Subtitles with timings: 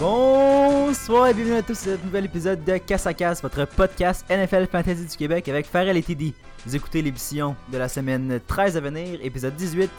[0.00, 4.24] Bonsoir et bienvenue à tous à ce nouvel épisode de Casse à Casse, votre podcast
[4.30, 6.34] NFL Fantasy du Québec avec Farrell et Teddy.
[6.64, 9.90] Vous écoutez l'émission de la semaine 13 à venir, épisode 18.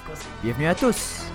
[0.41, 1.25] Bienvenue à tous.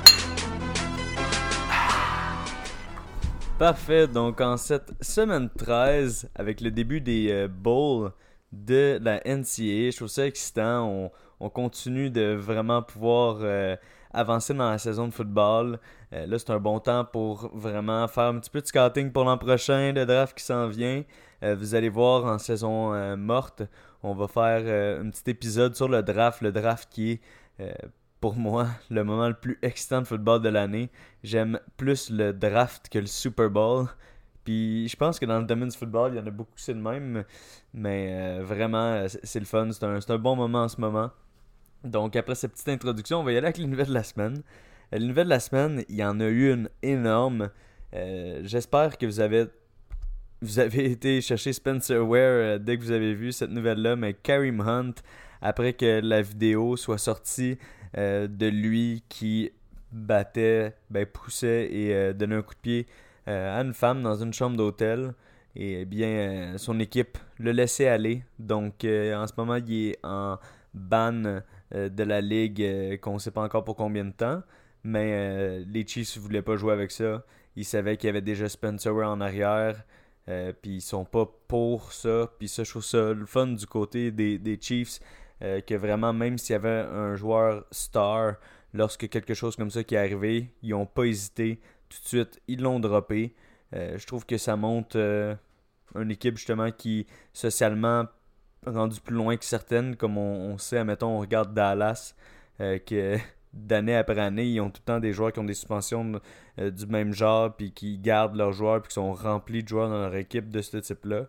[3.59, 8.12] Parfait, donc en cette semaine 13, avec le début des euh, bowls
[8.51, 10.88] de la NCA, je trouve ça excitant.
[10.88, 13.77] On, on continue de vraiment pouvoir euh,
[14.14, 15.78] avancer dans la saison de football.
[16.12, 19.24] Euh, là, c'est un bon temps pour vraiment faire un petit peu de scouting pour
[19.24, 21.02] l'an prochain, le draft qui s'en vient.
[21.42, 23.62] Euh, vous allez voir en saison euh, morte,
[24.02, 26.41] on va faire un petit épisode sur le draft.
[26.41, 27.12] Le draft qui
[27.58, 27.77] est,
[28.20, 30.91] pour moi, le moment le plus excitant de football de l'année.
[31.22, 33.86] J'aime plus le draft que le Super Bowl.
[34.44, 36.74] Puis je pense que dans le domaine du football, il y en a beaucoup c'est
[36.74, 37.24] le même.
[37.72, 39.70] Mais vraiment, c'est le fun.
[39.72, 41.10] C'est un, un bon moment en ce moment.
[41.84, 44.42] Donc, après cette petite introduction, on va y aller avec les nouvelles de la semaine.
[44.92, 47.50] Euh, les nouvelles de la semaine, il y en a eu une énorme.
[47.95, 49.47] Euh, j'espère que vous avez,
[50.41, 54.14] vous avez été chercher Spencer Ware euh, dès que vous avez vu cette nouvelle-là, mais
[54.14, 54.95] Karim Hunt,
[55.42, 57.58] après que la vidéo soit sortie
[57.97, 59.53] de lui qui
[59.92, 62.86] battait, ben, poussait et donnait un coup de pied
[63.27, 65.14] à une femme dans une chambre d'hôtel,
[65.55, 68.25] et eh bien, son équipe le laissait aller.
[68.41, 70.39] Donc, en ce moment, il est en
[70.73, 71.41] ban
[71.75, 74.42] de la ligue euh, qu'on ne sait pas encore pour combien de temps.
[74.83, 77.25] Mais euh, les Chiefs ne voulaient pas jouer avec ça.
[77.56, 79.84] Ils savaient qu'il y avait déjà Spencer en arrière.
[80.27, 82.30] puis ils sont pas pour ça.
[82.39, 85.00] Puis ça, je trouve ça le fun du côté des, des Chiefs.
[85.41, 88.36] que vraiment, même s'il y avait un joueur star,
[88.72, 91.61] lorsque quelque chose comme ça qui est arrivé, ils n'ont pas hésité.
[91.89, 93.34] Tout de suite, ils l'ont droppé.
[93.72, 94.98] je trouve que ça montre
[95.95, 98.06] une équipe justement qui socialement
[98.67, 102.15] rendu plus loin que certaines, comme on, sait, admettons, on regarde Dallas,
[102.61, 103.19] euh, que
[103.53, 106.20] d'année après année, ils ont tout le temps des joueurs qui ont des suspensions
[106.59, 109.89] euh, du même genre, puis qui gardent leurs joueurs, puis qui sont remplis de joueurs
[109.89, 111.27] dans leur équipe de ce type-là.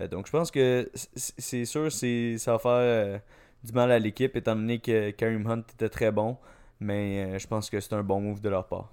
[0.00, 3.20] Euh, donc je pense que c'est sûr, ça va faire
[3.64, 6.36] du mal à l'équipe, étant donné que Karim Hunt était très bon,
[6.80, 8.88] mais je pense que c'est un bon move de leur part.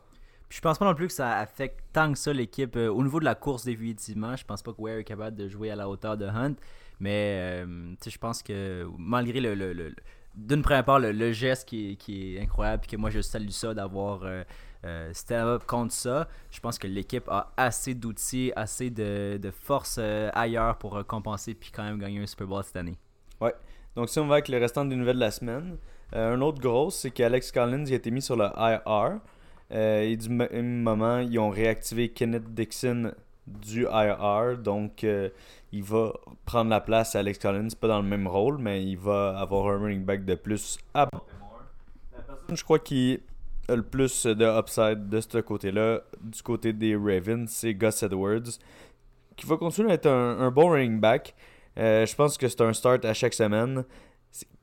[0.50, 3.26] je pense pas non plus que ça affecte tant que ça l'équipe au niveau de
[3.26, 4.36] la course définitivement.
[4.36, 6.56] Je pense pas que Ware est capable de jouer à la hauteur de Hunt.
[7.00, 9.96] Mais euh, je pense que malgré le, le,
[10.36, 14.24] d'une première part, le, geste qui est, incroyable, et que moi je salue ça d'avoir
[14.24, 14.44] euh,
[14.86, 19.98] euh up contre ça, je pense que l'équipe a assez d'outils, assez de, de force
[20.34, 22.98] ailleurs pour compenser puis quand même gagner un Super Bowl cette année.
[23.42, 23.54] Ouais.
[23.96, 25.78] Donc si on va avec le restant des nouvelles de la semaine,
[26.14, 29.20] un autre gros, c'est qu'Alex Collins a été mis sur le IR.
[29.72, 33.12] et du même moment, ils ont réactivé Kenneth Dixon
[33.48, 34.58] du IR.
[34.58, 35.30] Donc, euh,
[35.72, 36.14] il va
[36.46, 39.68] prendre la place à Alex Collins, pas dans le même rôle, mais il va avoir
[39.68, 43.20] un running back de plus à La personne, je crois, qui
[43.68, 48.60] a le plus de upside de ce côté-là, du côté des Ravens, c'est Gus Edwards,
[49.36, 51.36] qui va continuer à être un, bon running back.
[51.78, 53.84] Euh, je pense que c'est un start à chaque semaine.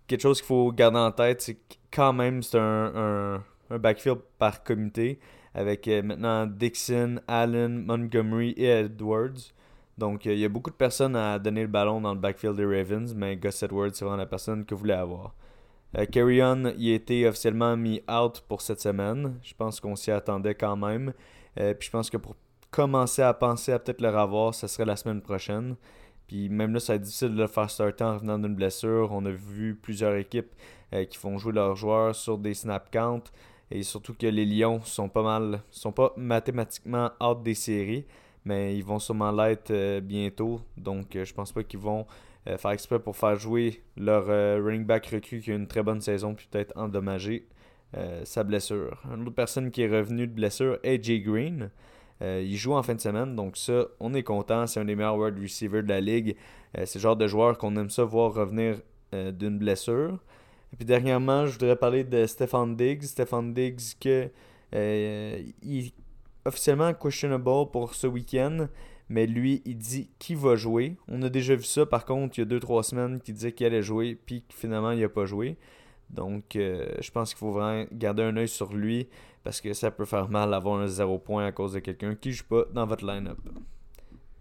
[0.07, 1.59] Quelque chose qu'il faut garder en tête, c'est
[1.91, 5.19] quand même c'est un, un backfield par comité
[5.55, 9.53] avec euh, maintenant Dixon, Allen, Montgomery et Edwards.
[9.99, 12.57] Donc, euh, il y a beaucoup de personnes à donner le ballon dans le backfield
[12.57, 15.35] des Ravens, mais Gus Edwards, c'est vraiment la personne que vous voulez avoir.
[15.99, 19.39] Euh, Carry On, il a été officiellement mis out pour cette semaine.
[19.43, 21.13] Je pense qu'on s'y attendait quand même.
[21.55, 22.35] puis je pense que pour
[22.71, 25.77] commencer à penser à peut-être le revoir, ce serait la semaine prochaine.
[26.27, 29.11] Puis même là, ça va être difficile de le faire starter en revenant d'une blessure.
[29.13, 30.55] On a vu plusieurs équipes
[31.11, 33.31] qui font jouer leurs joueurs sur des snap counts.
[33.75, 38.05] Et surtout que les Lions sont pas mal, sont pas mathématiquement hâte des séries,
[38.45, 40.61] mais ils vont sûrement l'être euh, bientôt.
[40.77, 42.07] Donc euh, je pense pas qu'ils vont
[42.49, 44.27] euh, faire exprès pour faire jouer leur
[44.63, 47.49] running back recru qui a une très bonne saison puis peut-être endommager
[48.25, 49.03] sa blessure.
[49.15, 51.69] Une autre personne qui est revenue de blessure, AJ Green.
[52.23, 54.67] il joue en fin de semaine, donc ça, on est content.
[54.67, 56.35] C'est un des meilleurs wide receivers de la ligue.
[56.75, 58.81] c'est le genre de joueur qu'on aime ça voir revenir
[59.13, 60.21] d'une blessure.
[60.73, 63.03] Et puis dernièrement, je voudrais parler de Stefan Diggs.
[63.03, 64.31] Stefan Diggs que
[64.75, 65.95] euh, il est
[66.45, 68.69] officiellement questionable pour ce week-end.
[69.09, 70.97] Mais lui, il dit qu'il va jouer.
[71.07, 73.67] On a déjà vu ça, par contre, il y a 2-3 semaines, qu'il disait qu'il
[73.67, 75.59] allait jouer, puis finalement, il n'a pas joué.
[76.09, 79.09] Donc, euh, je pense qu'il faut vraiment garder un œil sur lui,
[79.45, 82.29] parce que ça peut faire mal d'avoir un 0 point à cause de quelqu'un qui
[82.31, 83.39] ne joue pas dans votre line-up.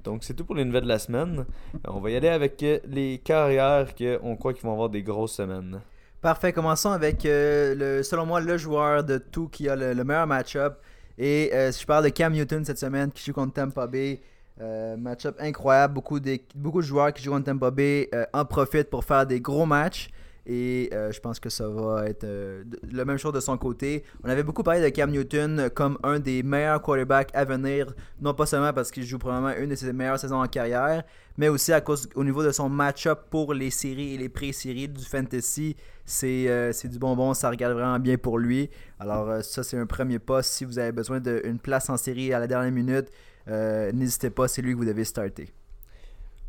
[0.06, 1.46] Donc, c'est tout pour les nouvelles de la semaine.
[1.86, 5.82] On va y aller avec les carrières qu'on croit qu'ils vont avoir des grosses semaines.
[6.22, 10.78] Parfait, commençons avec, euh, selon moi, le joueur de tout qui a le, meilleur match-up.
[11.18, 14.22] Et euh, si je parle de Cam Newton cette semaine qui joue contre Tampa Bay,
[14.62, 15.96] euh, match-up incroyable.
[15.96, 19.42] Beaucoup de, beaucoup de joueurs qui jouent contre Tampa Bay en profitent pour faire des
[19.42, 20.12] gros matchs.
[20.46, 24.04] Et euh, je pense que ça va être euh, la même chose de son côté.
[24.24, 28.34] On avait beaucoup parlé de Cam Newton comme un des meilleurs quarterbacks à venir, non
[28.34, 31.04] pas seulement parce qu'il joue probablement une de ses meilleures saisons en carrière,
[31.38, 34.88] mais aussi à cause au niveau de son match-up pour les séries et les pré-séries
[34.88, 35.76] du fantasy.
[36.06, 38.70] C'est euh, du bonbon, ça regarde vraiment bien pour lui.
[39.00, 40.42] Alors euh, ça, c'est un premier pas.
[40.42, 43.10] Si vous avez besoin d'une place en série à la dernière minute,
[43.48, 45.54] n'hésitez pas, c'est lui que vous devez starter.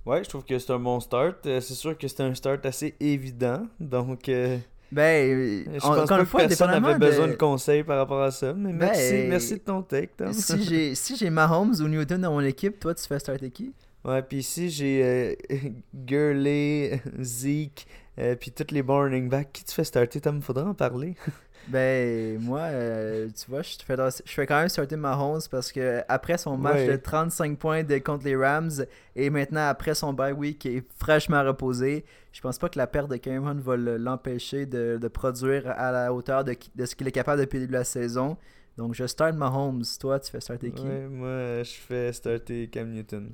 [0.04, 1.46] Ouais, je trouve que c'est un bon start.
[1.46, 3.66] Euh, c'est sûr que c'est un start assez évident.
[3.78, 4.58] Donc, euh,
[4.90, 7.99] Ben, je en- pense encore une fois, personne dépendamment avait besoin de de- conseils par
[7.99, 8.52] rapport à ça.
[8.52, 10.32] Mais merci, Ben, merci de ton Tom.
[10.32, 13.72] si j'ai si j'ai Mahomes ou Newton dans mon équipe, toi, tu fais starter qui?
[14.04, 15.34] Ouais, puis ici, j'ai euh,
[15.94, 17.87] Gurley, Zeke,
[18.19, 19.52] euh, puis tous les bons running backs.
[19.52, 20.43] Qui tu fais starter, Tom?
[20.43, 21.14] Faudra en parler.
[21.69, 26.00] Ben, moi, euh, tu vois, je fais, je fais quand même starter Mahomes parce que
[26.09, 26.88] après son match Ouais.
[26.88, 30.85] de 35 points de, contre les Rams et maintenant après son bye week qui est
[30.99, 35.09] fraîchement reposé, je pense pas que la perte de Cameron va le- l'empêcher de, de
[35.09, 37.85] produire à la hauteur de, de ce qu'il est capable depuis le début de la
[37.85, 38.37] saison.
[38.76, 39.85] Donc, je start Mahomes.
[40.00, 40.82] Toi, tu fais starter qui?
[40.87, 43.32] Ouais, moi, je fais starter Cam Newton.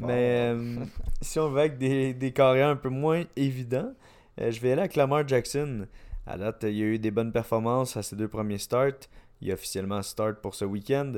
[0.00, 0.08] Fort.
[0.08, 0.84] Mais euh,
[1.20, 3.92] si on va avec des, des carrières un peu moins évidents,
[4.40, 5.86] euh, je vais aller avec Lamar Jackson.
[6.26, 9.08] À date, il y a eu des bonnes performances à ses deux premiers starts.
[9.40, 11.14] Il est officiellement start pour ce week-end.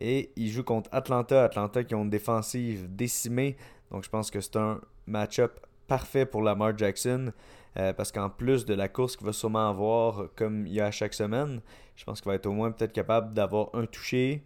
[0.00, 1.44] Et il joue contre Atlanta.
[1.44, 3.56] Atlanta qui ont une défensive décimée.
[3.90, 7.32] Donc je pense que c'est un match-up parfait pour Lamar Jackson.
[7.78, 10.90] euh, parce qu'en plus de la course qu'il va sûrement avoir comme il y a
[10.90, 11.60] chaque semaine,
[11.94, 14.42] je pense qu'il va être au moins peut-être capable d'avoir un touché,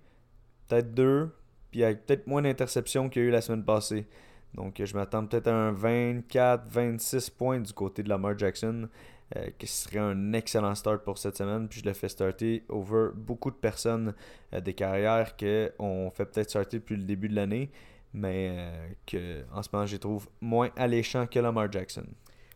[0.68, 1.30] peut-être deux,
[1.70, 4.06] puis avec peut-être moins d'interceptions qu'il y a eu la semaine passée.
[4.54, 8.88] Donc je m'attends peut-être à un 24-26 points du côté de Lamar Jackson,
[9.36, 11.68] euh, qui serait un excellent start pour cette semaine.
[11.68, 14.14] Puis je le fais starter over beaucoup de personnes
[14.52, 17.70] euh, des carrières qu'on fait peut-être starter depuis le début de l'année,
[18.12, 22.06] mais euh, que en ce moment je trouve moins alléchants que Lamar Jackson.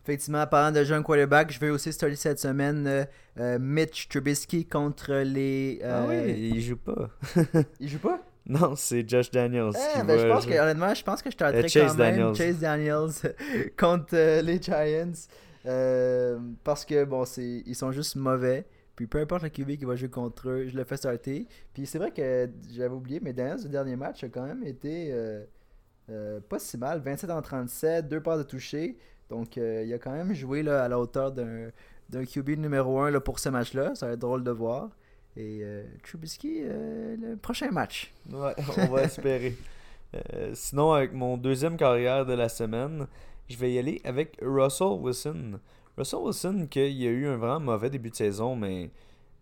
[0.04, 3.06] Effectivement, parlant de jeune quarterback, je vais aussi starter cette semaine
[3.38, 5.80] euh, Mitch Trubisky contre les.
[5.82, 7.08] Ah oui, il joue pas.
[7.80, 8.20] Il joue pas?
[8.46, 9.70] Non, c'est Josh Daniels.
[9.74, 12.34] Eh, qui ben, je pense que, honnêtement, je pense que je Chase quand même Daniels.
[12.34, 13.34] Chase Daniels
[13.78, 15.12] contre les Giants.
[15.66, 18.66] Euh, parce que, bon, c'est ils sont juste mauvais.
[18.96, 21.48] Puis peu importe le QB qui va jouer contre eux, je le fais starter.
[21.72, 25.08] Puis c'est vrai que j'avais oublié, mais Daniels, le dernier match, a quand même été
[25.10, 25.44] euh,
[26.10, 27.00] euh, pas si mal.
[27.00, 28.96] 27 en 37, deux passes de toucher.
[29.30, 33.20] Donc il a quand même joué là, à la hauteur d'un QB numéro 1 là,
[33.20, 33.94] pour ce match-là.
[33.96, 34.90] Ça va être drôle de voir.
[35.36, 35.64] Et
[36.04, 38.14] Trubisky, euh, le prochain match.
[38.30, 39.56] Ouais, on va espérer.
[40.52, 43.08] Sinon, avec mon deuxième carrière de la semaine,
[43.48, 45.60] je vais y aller avec Russell Wilson.
[45.96, 48.90] Russell Wilson, qu'il a eu un vraiment mauvais début de saison, mais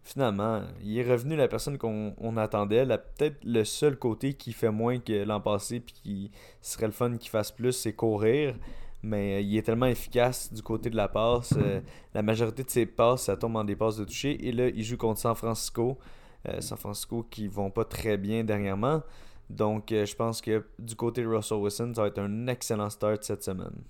[0.02, 2.84] finalement, il est revenu la personne qu'on on attendait.
[2.86, 7.16] Peut-être le seul côté qui fait moins que l'an passé, puis qui serait le fun
[7.16, 8.54] qu'il fasse plus, c'est courir.
[9.02, 11.54] Mais euh, il est tellement efficace du côté de la passe.
[11.56, 11.80] euh,
[12.14, 14.46] la majorité de ses passes, ça tombe en des passes de toucher.
[14.46, 15.98] Et là, il joue contre San Francisco.
[16.48, 19.02] Euh, San Francisco qui vont pas très bien dernièrement.
[19.52, 22.88] Donc, euh, je pense que du côté de Russell Wilson, ça va être un excellent
[22.88, 23.82] start cette semaine.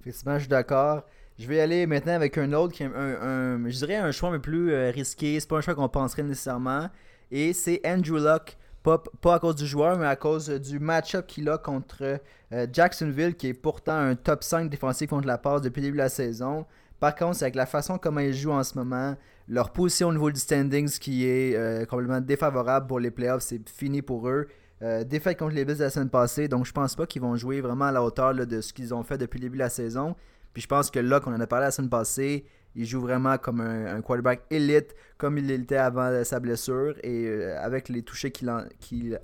[0.00, 1.02] Effectivement, je suis d'accord.
[1.38, 4.32] Je vais aller maintenant avec un autre qui est un, je dirais un choix un
[4.32, 5.38] peu plus euh, risqué.
[5.40, 6.88] C'est pas un choix qu'on penserait nécessairement.
[7.32, 8.56] Et c'est Andrew Luck.
[8.84, 12.20] Pas, pas à cause du joueur, mais à cause du match-up qu'il a contre
[12.52, 15.98] euh, Jacksonville, qui est pourtant un top 5 défensif contre la passe depuis le début
[15.98, 16.64] de la saison.
[17.00, 19.16] Par contre, avec la façon comment ils jouent en ce moment,
[19.48, 24.00] leur position au niveau du standings qui est complètement défavorable pour les playoffs, c'est fini
[24.00, 24.48] pour eux.
[24.82, 27.60] Euh, défaite contre les Bills la semaine passée, donc je pense pas qu'ils vont jouer
[27.60, 29.68] vraiment à la hauteur là, de ce qu'ils ont fait depuis le début de la
[29.70, 30.14] saison.
[30.52, 32.44] Puis je pense que là, qu'on en a parlé la semaine passée,
[32.76, 36.94] il joue vraiment comme un, un quarterback élite, comme il l'était avant sa blessure.
[37.02, 38.64] Et euh, avec les touchés qu'il en-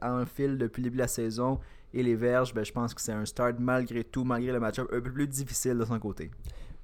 [0.03, 1.61] enfile depuis le début de la saison
[1.93, 4.89] et les verges, ben, je pense que c'est un start malgré tout, malgré le match-up
[4.93, 6.31] un peu plus difficile de son côté.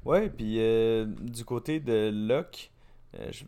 [0.05, 2.71] Ouais, puis euh, du côté de Locke,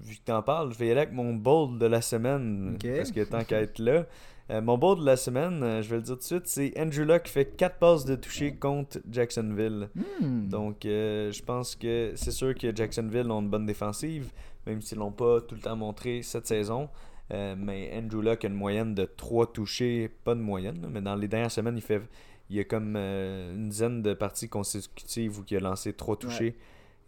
[0.04, 2.74] vu que t'en parles, je vais y aller avec mon bold de la semaine.
[2.74, 2.90] Ok.
[2.96, 4.06] Parce que tant qu'à être là.
[4.50, 6.72] Euh, mon bold de la semaine, euh, je vais le dire tout de suite, c'est
[6.78, 9.88] Andrew Luck qui fait 4 passes de toucher contre Jacksonville.
[9.94, 10.48] Hmm.
[10.48, 14.32] Donc, euh, je pense que c'est sûr que Jacksonville ont une bonne défensive,
[14.66, 16.88] même s'ils l'ont pas tout le temps montré cette saison.
[17.30, 21.28] Mais Andrew Luck a une moyenne de 3 touchés, pas de moyenne, mais dans les
[21.28, 22.02] dernières semaines, il fait
[22.50, 26.58] il y a comme une dizaine de parties consécutives où il a lancé 3 touchés.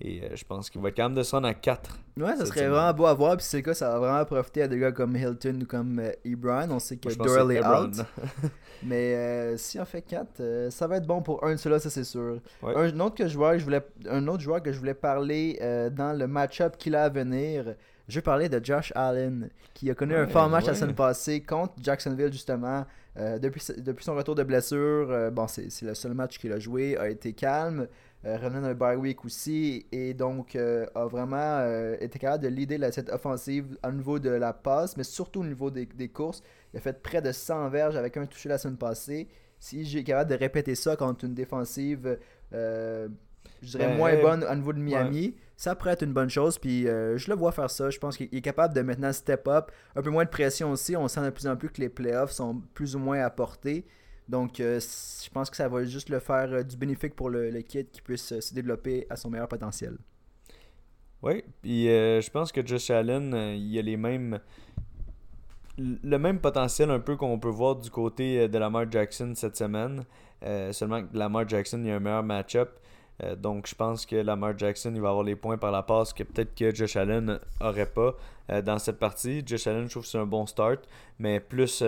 [0.01, 1.99] Et euh, je pense qu'il va être capable de se rendre à 4.
[2.17, 2.73] Ouais, ça serait semaine.
[2.73, 3.37] vraiment beau à voir.
[3.37, 6.01] Puis c'est le cas, ça va vraiment profiter à des gars comme Hilton ou comme
[6.01, 6.71] euh, Ebron.
[6.71, 8.05] On sait que Moi, Doyle est out.
[8.83, 11.91] Mais euh, si on fait 4, ça va être bon pour un de ceux-là, ça
[11.91, 12.41] c'est sûr.
[12.63, 12.75] Ouais.
[12.77, 15.59] Un, autre que je vois, je voulais, un autre joueur que je voulais parler
[15.93, 17.75] dans le match-up qu'il a à venir,
[18.09, 21.41] je vais parler de Josh Allen, qui a connu un fort match la semaine passée
[21.41, 22.85] contre Jacksonville justement.
[23.17, 26.99] Depuis, depuis son retour de blessure, bon, c'est c'est le seul match qu'il a joué,
[26.99, 27.87] a été calme.
[28.27, 32.49] Euh, revenant d'un bye week aussi, et donc euh, a vraiment euh, été capable de
[32.49, 36.09] leader la, cette offensive au niveau de la passe, mais surtout au niveau des, des
[36.09, 36.43] courses.
[36.73, 39.29] Il a fait près de 100 verges avec un touché la semaine passée.
[39.59, 42.19] Si j'ai capable de répéter ça contre une défensive,
[42.55, 43.09] euh,
[43.63, 46.59] je dirais Ben, moins bonne au niveau de Miami, ça pourrait être une bonne chose.
[46.59, 47.91] Puis je le vois faire ça.
[47.91, 49.71] Je pense qu'il est capable de maintenant step up.
[49.97, 50.97] Un peu moins de pression aussi.
[50.97, 53.87] On sent de plus en plus que les playoffs sont plus ou moins à portée.
[54.29, 57.51] Donc euh, je pense que ça va juste le faire euh, du bénéfique pour le,
[57.51, 59.99] le qui puisse euh, se développer à son meilleur potentiel.
[61.23, 64.41] Oui, puis je pense que Josh Allen, il a les mêmes.
[65.79, 70.05] Le même potentiel un peu qu'on peut voir du côté de Lamar Jackson cette semaine.
[70.73, 72.79] Seulement que Lamar Jackson, il a un meilleur match-up.
[73.39, 76.25] Donc je pense que Lamar Jackson, il va avoir les points par la passe que
[76.25, 78.15] peut-être que Josh Allen aurait pas
[78.63, 79.43] dans cette partie.
[79.47, 80.87] Josh Allen, je trouve que c'est un bon start,
[81.19, 81.83] mais plus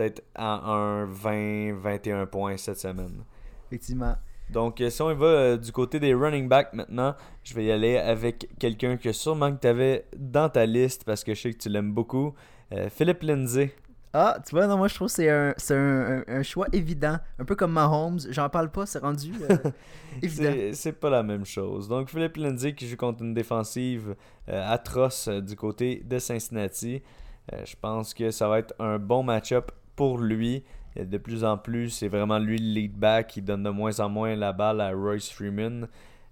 [0.00, 3.22] peut-être à un 20-21 points cette semaine.
[3.66, 4.16] Effectivement.
[4.48, 7.14] Donc, euh, si on y va euh, du côté des running backs maintenant,
[7.44, 11.22] je vais y aller avec quelqu'un que sûrement que tu avais dans ta liste parce
[11.22, 12.34] que je sais que tu l'aimes beaucoup.
[12.72, 13.74] Euh, Philippe Lindsay.
[14.12, 17.18] Ah, tu vois, non, moi je trouve que c'est un, un, un- choix évident.
[17.38, 18.18] Un peu comme Mahomes.
[18.30, 19.56] J'en parle pas, c'est rendu euh,
[20.22, 20.52] évident.
[20.72, 21.88] C'est pas la même chose.
[21.88, 24.16] Donc, Philippe Lindsay qui joue contre une défensive
[24.48, 27.02] atroce du côté de Cincinnati.
[27.52, 30.64] Je pense que ça va être un bon match-up pour lui.
[30.96, 34.08] De plus en plus, c'est vraiment lui le lead back qui donne de moins en
[34.08, 35.88] moins la balle à Royce Freeman.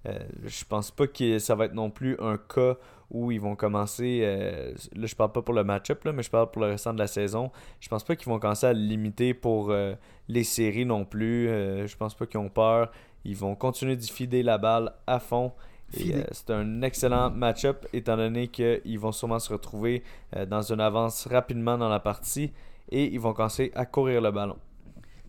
[0.07, 2.79] Euh, je pense pas que ça va être non plus un cas
[3.11, 4.23] où ils vont commencer.
[4.23, 6.99] euh, là, je parle pas pour le match-up, mais je parle pour le restant de
[6.99, 7.51] la saison.
[7.79, 9.95] Je pense pas qu'ils vont commencer à le limiter pour euh,
[10.29, 11.51] les séries non plus.
[11.51, 12.91] Euh, je pense pas qu'ils ont peur.
[13.27, 15.53] Ils vont continuer d'y fider la balle à fond.
[16.01, 20.03] Euh, c'est un excellent match-up étant donné qu'ils vont sûrement se retrouver
[20.37, 22.51] euh, dans une avance rapidement dans la partie
[22.91, 24.57] et ils vont commencer à courir le ballon.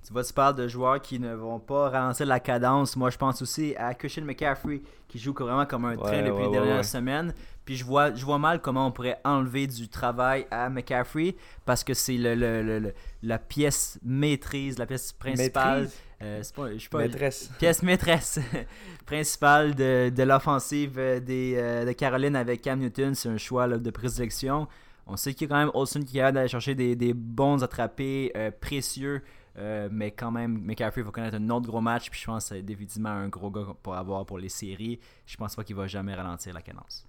[0.06, 2.96] Tu vois, tu parles de joueurs qui ne vont pas ralentir la cadence.
[2.96, 6.40] Moi, je pense aussi à Christian McCaffrey qui joue vraiment comme un train Ouais, depuis
[6.40, 6.84] ouais, les dernières ouais.
[6.84, 7.34] semaines.
[7.66, 11.36] Puis je vois, je vois mal comment on pourrait enlever du travail à McCaffrey
[11.66, 15.90] parce que c'est le, le- le- le- la pièce maîtrise, la pièce principale.
[16.22, 17.52] Euh, pas, je pas, maîtresse.
[17.60, 18.40] pièce maîtresse
[19.06, 23.14] principale de, de l'offensive euh, des, euh, de Caroline avec Cam Newton.
[23.16, 24.68] C'est un choix là, de présélection.
[25.12, 27.64] On sait qu'il y a quand même Olsen qui capable d'aller chercher des, des bons
[27.64, 29.24] attrapés euh, précieux.
[29.58, 32.10] euh, mais quand même, McCaffrey va connaître un autre gros match.
[32.10, 35.00] Puis je pense que c'est définitivement un gros gars pour avoir pour les séries.
[35.26, 37.06] Je pense pas qu'il va jamais ralentir la cadence.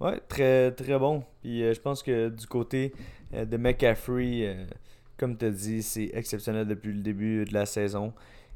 [0.00, 1.24] Ouais, très, très bon.
[1.42, 2.94] Puis euh, je pense que du côté
[3.34, 4.68] euh, de McCaffrey,
[5.16, 8.14] comme tu as dit, c'est exceptionnel depuis le début de la saison.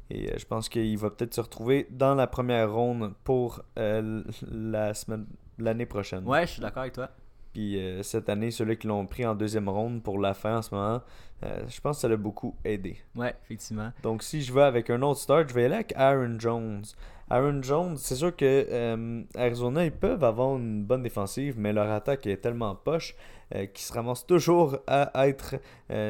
[0.09, 5.25] Et je pense qu'il va peut-être se retrouver dans la première ronde pour la semaine
[5.59, 6.25] l'année prochaine.
[6.27, 7.09] Ouais, je suis d'accord avec toi.
[7.53, 10.61] Puis euh, cette année, ceux-là qui l'ont pris en deuxième ronde pour la fin en
[10.61, 11.01] ce moment,
[11.43, 12.97] euh, je pense que ça l'a beaucoup aidé.
[13.15, 13.91] Ouais, effectivement.
[14.01, 16.83] Donc si je vais avec un autre start, je vais aller avec Aaron Jones.
[17.29, 21.89] Aaron Jones, c'est sûr que euh, Arizona, ils peuvent avoir une bonne défensive, mais leur
[21.89, 23.15] attaque est tellement poche
[23.51, 25.57] qu'ils se ramassent toujours à être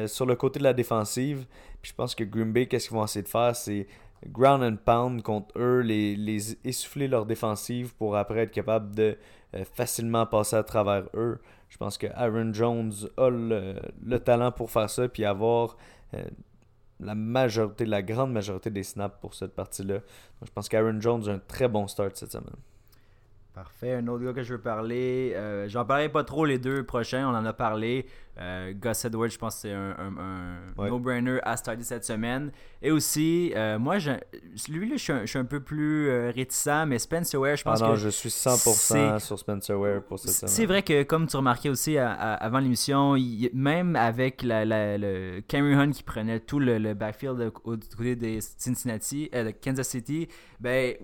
[0.06, 1.44] sur le côté de la défensive.
[1.82, 3.86] Puis je pense que Green Bay, qu'est-ce qu'ils vont essayer de faire, c'est
[4.28, 9.18] ground and pound contre eux, les, les essouffler leur défensive pour après être capable de
[9.62, 11.38] facilement passer à travers eux.
[11.68, 15.76] Je pense que Aaron Jones a le, le talent pour faire ça, puis avoir
[16.14, 16.22] euh,
[17.00, 19.98] la majorité, la grande majorité des snaps pour cette partie-là.
[20.44, 22.56] Je pense qu'Aaron Jones a un très bon start cette semaine.
[23.52, 23.94] Parfait.
[23.94, 25.32] Un autre gars que je veux parler.
[25.36, 27.28] euh, J'en parlerai pas trop les deux prochains.
[27.28, 28.06] On en a parlé.
[28.38, 30.88] Euh, Gus Edwards, je pense que c'est un, un- un Ouais.
[30.90, 32.50] no-brainer à starter cette semaine.
[32.82, 34.10] Et aussi, euh, moi, je-
[34.68, 37.56] lui, là, je suis un, je suis un peu plus euh, réticent, mais Spencer Ware,
[37.56, 40.68] je Ah pense non, que je suis 100% sur Spencer Ware pour cette c'est semaine.
[40.68, 43.14] vrai que, comme tu remarquais aussi à- à- avant l'émission,
[43.52, 47.50] même avec la, la- le Cameron Hunt qui prenait tout le, le backfield au-
[47.96, 50.28] côté des Cincinnati, euh, de Kansas City,
[50.60, 50.94] ben,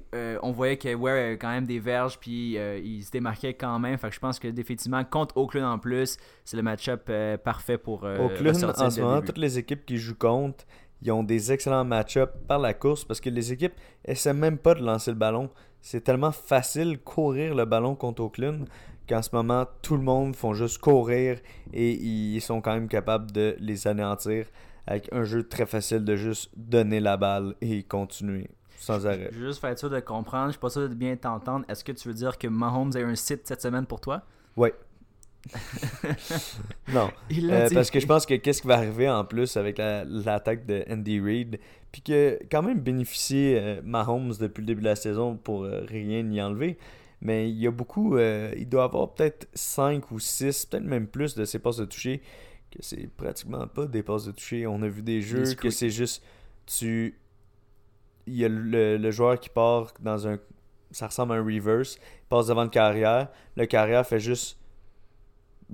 [0.43, 3.97] on voyait que Ware avait quand même des verges, puis il se démarquait quand même.
[3.99, 7.79] Fait que je pense que définitivement, contre Oakland en plus, c'est le match-up euh, parfait
[7.79, 9.27] pour euh, Oakland, en ce moment, début.
[9.27, 10.65] toutes les équipes qui jouent contre,
[11.03, 13.75] ils ont des excellents match-ups par la course parce que les équipes
[14.05, 15.51] essaient même pas de lancer le ballon.
[15.81, 18.67] C'est tellement facile courir le ballon contre Oakland
[19.09, 21.39] qu'en ce moment, tout le monde font juste courir
[21.73, 24.47] et ils sont quand même capables de les anéantir
[24.87, 29.29] avec un jeu très facile de juste donner la balle et continuer sans arrêt.
[29.33, 31.65] Je veux juste faire sûr de comprendre, je suis pas sûr de bien t'entendre.
[31.69, 34.23] Est-ce que tu veux dire que Mahomes a eu un site cette semaine pour toi?
[34.57, 34.75] Ouais.
[36.93, 37.11] non.
[37.51, 40.67] Euh, parce que je pense que qu'est-ce qui va arriver en plus avec la- l'attaque
[40.67, 41.59] de Andy Reid,
[41.93, 45.85] puis que quand même bénéficié euh, Mahomes depuis le début de la saison pour euh,
[45.89, 46.79] rien y enlever,
[47.21, 51.35] mais il y a beaucoup, il doit avoir peut-être 5 ou 6, peut-être même plus
[51.35, 52.23] de ses passes de toucher,
[52.71, 54.67] que c'est pratiquement pas des passes de toucher.
[54.67, 56.23] On a vu des jeux que c'est juste
[56.67, 57.19] tu
[58.27, 60.39] il y a le, le joueur qui part dans un.
[60.93, 61.97] Ça ressemble à un reverse.
[61.97, 63.29] Il passe devant le carrière.
[63.57, 64.57] Le carrière fait juste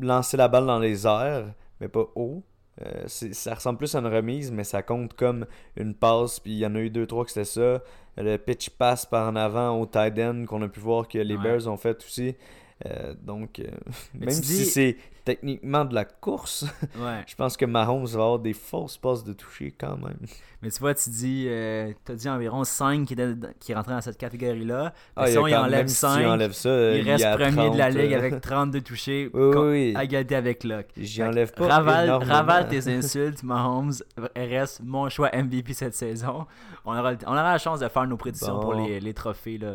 [0.00, 2.42] lancer la balle dans les airs, mais pas haut.
[2.84, 6.40] Euh, c'est- ça ressemble plus à une remise, mais ça compte comme une passe.
[6.40, 7.82] Puis il y en a eu deux, trois que c'était ça.
[8.18, 11.36] Le pitch passe par en avant au tight end qu'on a pu voir que les
[11.36, 11.42] Ouais.
[11.42, 12.34] Bears ont fait aussi.
[12.84, 13.64] Euh, donc, euh,
[14.14, 16.64] même si dis- c'est techniquement de la course,
[16.98, 17.22] Ouais.
[17.26, 20.16] je pense que Mahomes va avoir des fausses passes de toucher quand même.
[20.62, 23.92] Mais tu vois, tu dis, euh, t'as dit environ 5 qui, étaient dans- qui rentraient
[23.94, 24.94] dans cette catégorie-là.
[25.14, 27.76] Ah, Mais il enlève même si tu 5, enlèves ça, euh, il reste premier de
[27.76, 30.88] la 30, ligue euh, avec 32 touchés, Oui, oui, à égalité avec Locke.
[30.96, 31.66] J'y enlève pas.
[31.68, 33.92] Ravale, tes insultes, Mahomes
[34.34, 36.46] reste mon choix MVP cette saison.
[36.84, 38.60] On aura, on aura la chance de faire nos prédictions Bon.
[38.60, 39.72] pour les, les trophées là,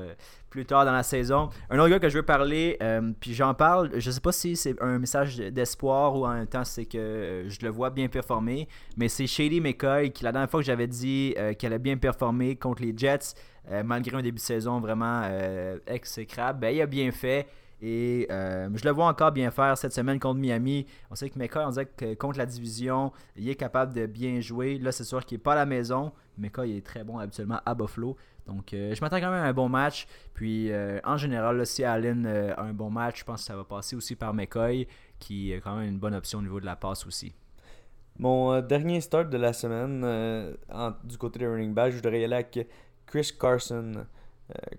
[0.51, 1.50] plus tard dans la saison.
[1.72, 4.55] Un autre gars que je veux parler, euh, puis j'en parle, je sais pas si
[4.55, 8.08] c'est un message d'espoir ou en même temps c'est que euh, je le vois bien
[8.10, 8.67] performer,
[8.98, 11.98] mais c'est Shady McCoy qui la dernière fois que j'avais dit euh, qu'elle a bien
[11.98, 13.34] performé contre les Jets,
[13.86, 15.22] malgré un début de saison vraiment
[15.88, 17.48] exécrable, ben, il a bien fait.
[17.81, 20.85] Et euh, je le vois encore bien faire cette semaine contre Miami.
[21.09, 24.39] On sait que McCoy, on dirait que contre la division, il est capable de bien
[24.39, 24.77] jouer.
[24.77, 26.11] Là, c'est sûr qu'il n'est pas à la maison.
[26.38, 28.15] McCoy il est très bon habituellement à Buffalo.
[28.45, 30.07] Donc, euh, je m'attends quand même à un bon match.
[30.35, 33.63] Puis, euh, en général, si Allen a un bon match, je pense que ça va
[33.63, 36.75] passer aussi par McCoy, qui est quand même une bonne option au niveau de la
[36.75, 37.33] passe aussi.
[38.19, 40.01] Mon dernier start de la semaine,
[41.03, 42.67] du côté des running back, je voudrais y aller avec
[43.07, 44.05] Chris Carson.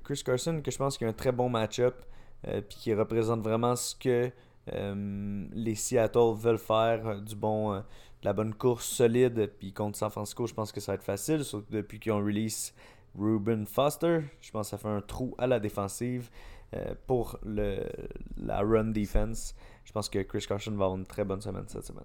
[0.04, 2.04] Chris Carson, que je pense qu'il a un très bon match-up,
[2.42, 4.32] puis qui représente vraiment ce que
[4.72, 9.72] euh, les Seattle veulent faire, euh, du bon, euh, de la bonne course solide, puis
[9.72, 12.72] contre San Francisco, je pense que ça va être facile, surtout depuis qu'ils ont release
[13.18, 14.20] Ruben Foster.
[14.40, 16.30] Je pense que ça fait un trou à la défensive
[16.74, 19.54] euh, pour la run defense.
[19.84, 22.04] Je pense que Chris Carson va avoir une très bonne semaine cette semaine.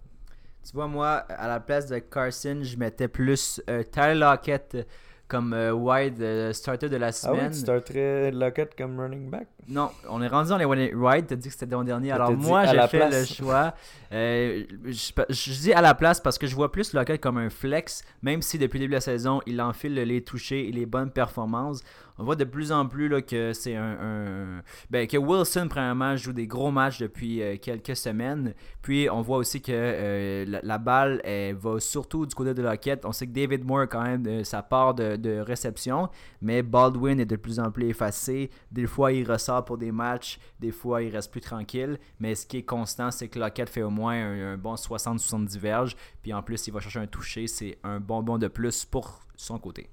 [0.67, 4.85] Tu vois, moi, à la place de Carson, je mettais plus euh, Tyler Lockett
[5.27, 7.45] comme euh, wide euh, starter de la Ah semaine.
[7.47, 9.47] oui, tu starterais Lockett comme running back?
[9.67, 11.27] Non, on est rendu dans les wide.
[11.27, 12.11] T'as dit que c'était ton dernier.
[12.11, 13.73] Alors moi, j'ai fait le choix.
[14.13, 17.49] Euh, je, je dis à la place parce que je vois plus Lockett comme un
[17.49, 20.85] flex, même si depuis le début de la saison, il enfile les touchés et les
[20.85, 21.81] bonnes performances.
[22.19, 26.33] On voit de plus en plus là, que c'est un, ben, que Wilson premièrement joue
[26.33, 28.53] des gros matchs depuis euh, quelques semaines.
[28.81, 31.21] Puis on voit aussi que euh, la, balle
[31.59, 33.05] va surtout du côté de Lockett.
[33.05, 36.09] On sait que David Moore quand même sa part de, de réception,
[36.41, 38.49] mais Baldwin est de plus en plus effacé.
[38.71, 41.99] Des fois il ressort pour des matchs, des fois il reste plus tranquille.
[42.19, 45.59] Mais ce qui est constant, c'est que Lockett fait au moins un, un bon 60-70
[45.59, 45.95] verges.
[46.21, 47.47] Puis en plus, il va chercher un toucher.
[47.47, 49.89] C'est un bonbon de plus pour son côté.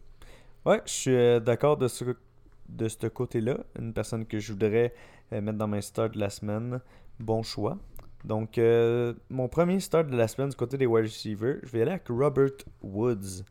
[0.67, 2.05] Ouais, je suis euh, d'accord de ce,
[2.71, 3.59] de ce côté-là.
[3.79, 4.95] Une personne que je voudrais
[5.33, 6.81] euh, mettre dans mes starts de la semaine.
[7.21, 7.77] Bon choix.
[8.25, 11.83] Donc, euh, mon premier start de la semaine du côté des wide receivers, je vais
[11.83, 13.45] aller avec Robert Woods.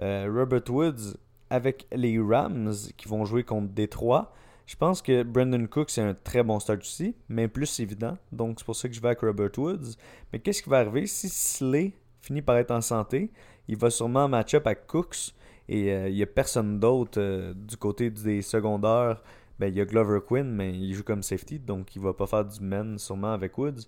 [0.00, 1.18] Robert Woods
[1.50, 4.32] avec les Rams qui vont jouer contre Détroit.
[4.64, 8.16] Je pense que Brandon Cook, c'est un très bon start aussi, mais plus évident.
[8.32, 9.96] Donc, c'est pour ça que je vais avec Robert Woods.
[10.32, 11.92] Mais qu'est-ce qui va arriver si Slay
[12.22, 13.30] finit par être en santé?
[13.68, 15.34] Il va sûrement match-up avec Cooks.
[15.72, 19.22] Et euh, il n'y a personne d'autre euh, du côté des secondaires.
[19.58, 22.26] Ben, il y a Glover Quinn, mais il joue comme safety, donc il va pas
[22.26, 23.86] faire du men sûrement avec Woods.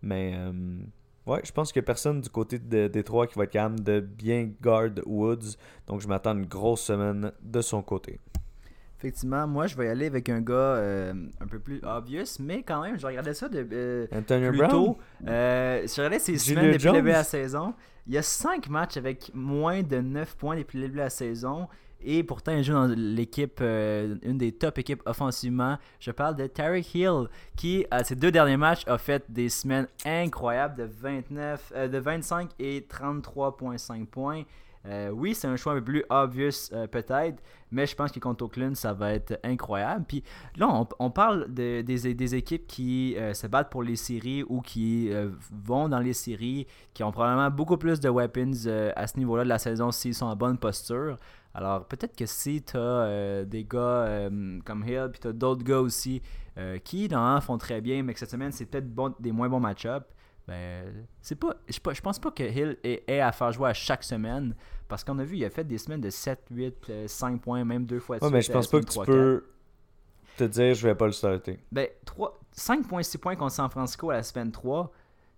[0.00, 0.78] Mais euh,
[1.26, 3.80] ouais, je pense qu'il n'y a personne du côté de Détroit qui va être capable
[3.84, 5.58] de bien guard Woods.
[5.86, 8.20] Donc je m'attends une grosse semaine de son côté.
[8.98, 12.64] Effectivement, moi je vais y aller avec un gars euh, un peu plus obvious, mais
[12.64, 14.70] quand même, je regardais ça de, euh, Antonio plus Brown?
[14.70, 14.98] tôt.
[15.26, 17.74] Euh, je regardais ses semaines depuis le début de la saison.
[18.08, 21.10] Il y a 5 matchs avec moins de 9 points depuis le début de la
[21.10, 21.68] saison.
[22.00, 25.78] Et pourtant, il joue dans l'équipe, euh, une des top équipes offensivement.
[25.98, 29.88] Je parle de Tarek Hill, qui, à ses deux derniers matchs, a fait des semaines
[30.04, 34.42] incroyables de, 29, euh, de 25 et 33,5 points.
[34.86, 38.20] Euh, oui, c'est un choix un peu plus obvious euh, peut-être, mais je pense que
[38.20, 40.04] contre Oakland, ça va être incroyable.
[40.06, 40.22] Puis
[40.56, 45.10] là, on, parle de- des, équipes qui euh, se battent pour les séries ou qui
[45.64, 48.52] vont dans les séries, qui ont probablement beaucoup plus de weapons
[48.96, 51.16] à ce niveau-là de la saison s'ils sont en bonne posture.
[51.54, 54.28] Alors peut-être que si tu as des gars
[54.64, 56.22] comme Hill, puis tu as d'autres gars aussi
[56.84, 58.88] qui, normalement, font très bien, mais que cette semaine, c'est peut-être
[59.20, 60.06] des moins bons match-ups,
[60.48, 63.74] ben, c'est pas, je, je pense pas que Hill ait, ait à faire jouer à
[63.74, 64.56] chaque semaine.
[64.88, 67.62] Parce qu'on a vu, il a fait des semaines de 7, 8, euh, 5 points,
[67.64, 69.44] même deux fois Ouais, mais je pense euh, pas que tu 3, peux
[70.38, 71.58] te dire je vais pas le starter.
[71.70, 74.90] Ben, 3, 5.6 points contre San Francisco à la semaine 3,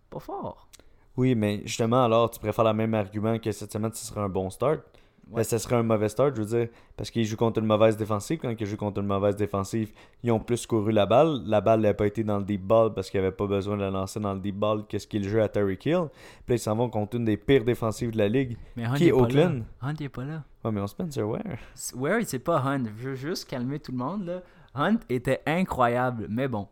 [0.08, 0.68] pas fort.
[1.16, 4.28] Oui, mais justement, alors tu préfères le même argument que cette semaine ce sera un
[4.28, 4.80] bon start?
[5.32, 7.96] Ben, ça serait un mauvais start, je veux dire, parce qu'il joue contre une mauvaise
[7.96, 8.38] défensive.
[8.40, 9.92] Quand il joue contre une mauvaise défensive,
[10.24, 11.42] ils ont plus couru la balle.
[11.46, 13.76] La balle n'a pas été dans le deep ball parce qu'il n'y avait pas besoin
[13.76, 16.06] de la lancer dans le deep ball qu'est-ce qu'il joue à Terry Kill.
[16.46, 18.56] Puis ils s'en vont contre une des pires défensives de la ligue.
[18.76, 19.24] Mais Hunt Qui est est pas là.
[19.24, 19.64] Oakland?
[19.82, 20.42] Hunt est pas là.
[20.64, 21.58] Ouais, mais on Spencer Ware.
[21.94, 22.84] Where c'est pas Hunt.
[22.98, 24.42] Je veux juste calmer tout le monde là.
[24.74, 26.66] Hunt était incroyable, mais bon.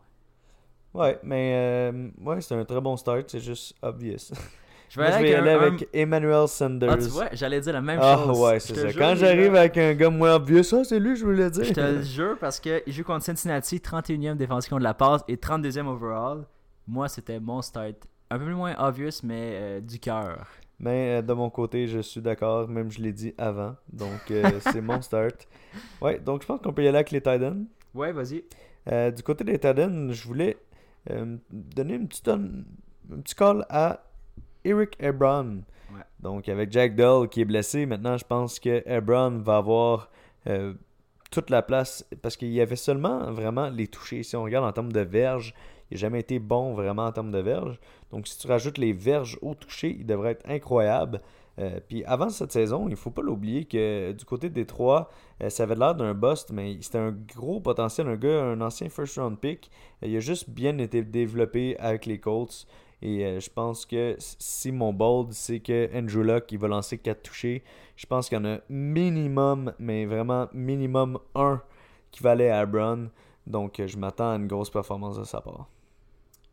[0.93, 4.31] Ouais, mais euh, ouais, c'est un très bon start, c'est juste obvious.
[4.89, 6.89] Je Moi, vais je aller vais avec, un- Emmanuel Sanders.
[6.91, 8.39] Ah, tu vois, j'allais dire la même Ah chose.
[8.39, 8.87] ouais, Je c'est ça.
[8.89, 11.63] jure, Quand j'arrive avec un gars moins obvious, ça, c'est lui, je voulais dire.
[11.63, 15.35] Je te le jure parce qu'il joue contre Cincinnati, 31e défense contre la passe et
[15.37, 16.45] 32e overall.
[16.87, 17.95] Moi, c'était mon start.
[18.31, 20.45] Un peu plus moins obvious, mais euh, du cœur.
[20.79, 23.75] Mais euh, de mon côté, je suis d'accord, même je l'ai dit avant.
[23.93, 25.47] Donc, euh, c'est mon start.
[26.01, 27.65] Ouais, donc je pense qu'on peut y aller avec les Titans.
[27.93, 28.43] Ouais, vas-y.
[29.13, 30.57] Du côté des Titans, je voulais
[31.51, 32.41] donner une petite, un
[33.21, 34.03] petit call à
[34.63, 35.63] Eric Ebron.
[35.93, 36.01] Ouais.
[36.19, 40.09] Donc, avec Jack Doll qui est blessé, maintenant, je pense que Ebron va avoir
[40.47, 40.73] euh,
[41.31, 44.23] toute la place parce qu'il y avait seulement vraiment les touchés.
[44.23, 45.53] Si on regarde en termes de verges,
[45.91, 47.79] il n'a jamais été bon vraiment en termes de verges.
[48.11, 51.21] Donc, si tu rajoutes les verges au toucher, il devrait être incroyable.
[51.59, 55.11] Euh, puis avant cette saison, il faut pas l'oublier que du côté des trois,
[55.43, 58.87] euh, ça avait l'air d'un bust, mais c'était un gros potentiel, un gars, un ancien
[58.89, 59.69] first round pick.
[60.03, 62.65] Euh, il a juste bien été développé avec les Colts.
[63.01, 66.97] Et euh, je pense que si mon bold, c'est que Andrew Luck, il va lancer
[66.97, 67.63] 4 touchés,
[67.95, 71.61] je pense qu'il y en a minimum, mais vraiment minimum 1
[72.11, 73.09] qui va aller à Brown.
[73.47, 75.67] Donc euh, je m'attends à une grosse performance de sa part.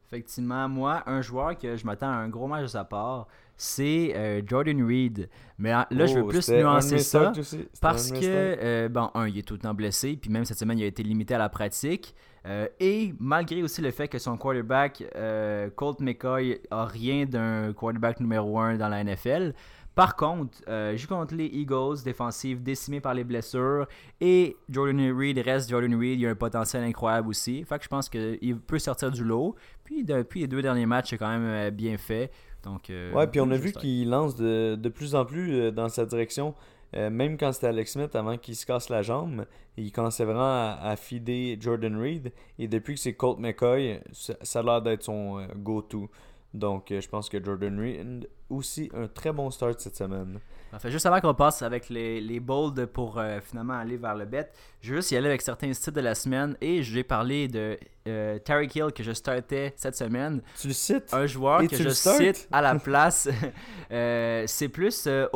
[0.06, 4.12] Effectivement, moi, un joueur que je m'attends à un gros match de sa part, c'est
[4.14, 5.28] euh, Jordan Reed.
[5.58, 7.32] Mais euh, là, je veux Oh, plus nuancer ça.
[7.80, 10.78] Parce que, euh, bon, un, il est tout le temps blessé, puis même cette semaine,
[10.78, 12.14] il a été limité à la pratique.
[12.46, 17.72] Euh, et malgré aussi le fait que son quarterback, euh, Colt McCoy, a rien d'un
[17.72, 19.52] quarterback numéro 1 dans la NFL.
[19.96, 23.86] Par contre, euh, joue contre les Eagles, défensive décimée par les blessures.
[24.20, 27.64] Et Jordan Reed reste Jordan Reed, il a un potentiel incroyable aussi.
[27.64, 29.56] Fait que je pense qu'il peut sortir du lot.
[29.84, 32.30] Puis depuis les deux derniers matchs, c'est quand même euh, bien fait.
[32.62, 36.04] Donc, Ouais, puis on a vu qu'il lance de, de plus en plus dans sa
[36.04, 36.52] direction.
[36.94, 39.46] Euh, même quand c'était Alex Smith avant qu'il se casse la jambe,
[39.76, 42.32] il commençait vraiment à, à feeder Jordan Reed.
[42.58, 46.08] Et depuis que c'est Colt McCoy, ça, ça a l'air d'être son euh, go-to.
[46.54, 50.38] Donc euh, je pense que Jordan Reed aussi un très bon start cette semaine.
[50.70, 50.90] Parfait.
[50.90, 54.90] Juste avant qu'on passe avec les, les bolds pour finalement aller vers le bet, je
[54.90, 57.78] veux juste y aller avec certains styles de la semaine et je vais parler de
[58.06, 60.40] euh, Terry Hill que je startais cette semaine.
[60.60, 61.12] Tu le cites?
[61.12, 63.28] Un joueur Et que je cite à la place,
[63.90, 65.26] euh, c'est plus euh.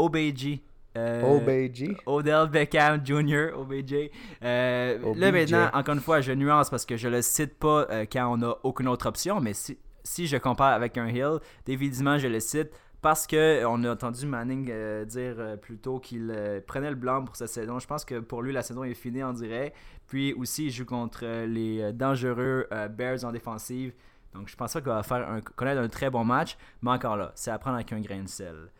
[0.96, 1.94] Euh, OBJ.
[2.07, 4.11] Odell Beckham Jr., OBJ.
[4.42, 8.07] Euh, Là maintenant, encore une fois, je nuance parce que je le cite pas euh,
[8.11, 12.18] quand on n'a aucune autre option, mais si, si je compare avec un Hill, évidemment,
[12.18, 12.70] je le cite
[13.03, 16.96] parce que on a entendu Manning euh, dire euh, plus tôt qu'il euh, prenait le
[16.96, 17.79] blanc pour cette saison.
[17.79, 19.72] Je pense que pour lui, la saison est finie, on dirait.
[20.07, 23.92] Puis aussi, il joue contre euh, les euh, dangereux euh, Bears en défensive.
[24.35, 27.16] Donc, je pense pas qu'il va faire un, connaître un très bon match, mais encore
[27.16, 28.70] là, c'est à prendre avec un grain de sel.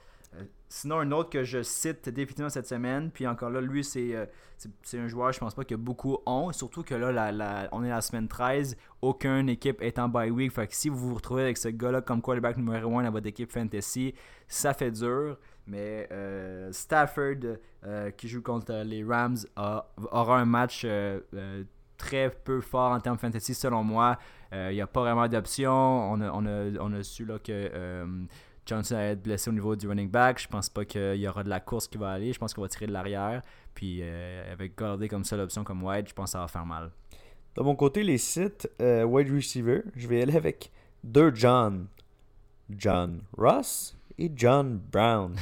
[0.73, 4.25] Sinon, un autre que je cite définitivement cette semaine, puis encore là, lui, c'est euh,
[4.95, 7.91] un joueur, je pense pas que beaucoup ont, surtout que là, la, la- on est
[7.91, 11.15] à la semaine 13, aucune équipe est en bye week, fait que si vous vous
[11.17, 14.15] retrouvez avec ce gars-là comme quarterback numéro 1 dans votre équipe fantasy,
[14.47, 20.87] ça fait dur, mais euh, Stafford, euh, qui joue contre les Rams, aura un match
[21.97, 24.19] très peu fort en termes fantasy selon moi.
[24.53, 25.73] Il n'y a pas vraiment d'option.
[25.73, 28.27] On a, on, a, on a su là, que
[28.71, 30.41] Johnson allait être blessé au niveau du running back.
[30.41, 32.33] Je pense pas qu'il y aura de la course qui va aller.
[32.33, 33.43] Je pense qu'on va tirer de l'arrière.
[33.75, 36.65] Puis euh, avec Golladay comme seule option comme wide, je pense que ça va faire
[36.65, 36.93] mal.
[37.57, 40.71] De mon côté, les sites euh, wide receiver, je vais aller avec
[41.03, 41.89] deux John.
[42.71, 45.35] John Ross et John Brown.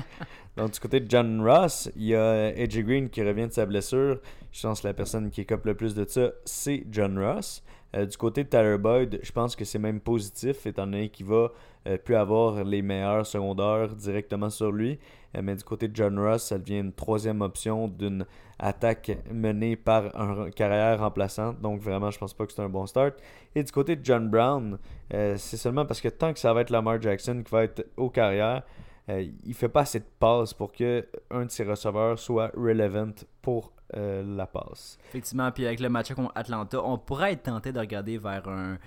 [0.56, 3.66] Donc, du côté de John Ross, il y a AJ Green qui revient de sa
[3.66, 4.20] blessure.
[4.52, 7.62] Je pense que la personne qui écope le plus de ça, c'est John Ross.
[7.96, 11.26] Euh, du côté de Tyler Boyd, je pense que c'est même positif, étant donné qu'il
[11.26, 11.50] va
[11.88, 14.98] euh, plus avoir les meilleurs secondaires directement sur lui.
[15.36, 18.26] Euh, mais du côté de John Ross, ça devient une troisième option d'une
[18.58, 21.52] attaque menée par un carrière remplaçant.
[21.54, 23.14] Donc vraiment, je pense pas que c'est un bon start.
[23.54, 24.78] Et du côté de John Brown,
[25.10, 28.10] c'est seulement parce que tant que ça va être Lamar Jackson qui va être au
[28.10, 28.62] carrière,
[29.10, 33.12] euh, il fait pas assez de passes pour que un de ses receveurs soit relevant
[33.42, 34.98] pour euh, la passe.
[35.08, 38.78] Effectivement, puis avec le match contre Atlanta, on pourrait être tenté de regarder vers un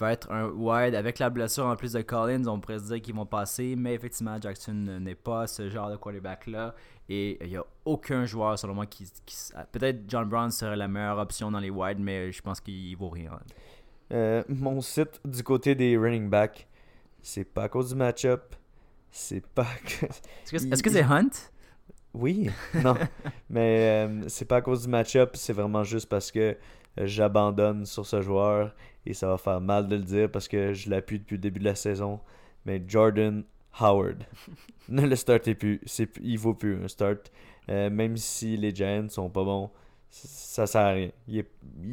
[0.00, 3.00] vers être un wide avec la blessure en plus de Collins, on pourrait se dire
[3.02, 6.74] qu'ils vont passer, mais effectivement Jackson n'est pas ce genre de quarterback là
[7.10, 9.36] et il n'y a aucun joueur selon moi qui, qui-
[9.70, 13.10] peut-être John Brown serait la meilleure option dans les wide, mais je pense qu'il vaut
[13.10, 13.38] rien.
[14.12, 16.66] Euh, mon site du côté des running backs,
[17.20, 18.54] c'est pas à cause du match-up,
[19.12, 19.66] c'est pas.
[19.84, 20.06] que-
[20.56, 21.30] Est-ce que c'est Hunt?
[22.14, 22.50] Oui,
[22.82, 22.94] non.
[23.50, 26.40] Mais euh, c'est pas à cause du match-up, c'est vraiment juste parce que
[26.98, 28.74] euh, j'abandonne sur ce joueur
[29.06, 31.60] et ça va faire mal de le dire parce que je l'appuie depuis le début
[31.60, 32.20] de la saison.
[32.66, 33.44] Mais Jordan
[33.80, 34.24] Howard,
[34.88, 35.80] ne le startez plus.
[35.86, 37.30] C'est, il vaut plus un start.
[37.68, 39.70] Euh, même si les Giants sont pas bons,
[40.12, 41.10] ça sert à rien.
[41.26, 41.38] Il